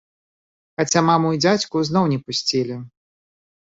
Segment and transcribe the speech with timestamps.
[0.81, 2.85] Хаця маму і дзядзьку зноў не пусцілі.